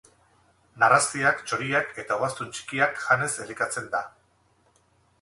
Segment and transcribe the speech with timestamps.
[0.83, 4.07] Narrastiak, txoriak eta ugaztun txikiak janez elikatzen da.